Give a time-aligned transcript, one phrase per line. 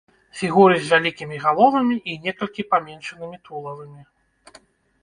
[0.37, 4.01] Фігуры з вялікімі галовамі і некалькі паменшанымі тулавамі.